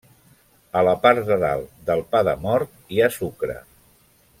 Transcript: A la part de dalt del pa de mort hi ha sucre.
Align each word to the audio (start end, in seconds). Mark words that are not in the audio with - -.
A 0.79 0.81
la 0.87 0.95
part 1.03 1.21
de 1.27 1.37
dalt 1.43 1.77
del 1.91 2.03
pa 2.15 2.25
de 2.31 2.35
mort 2.49 2.75
hi 2.97 3.03
ha 3.09 3.15
sucre. 3.23 3.61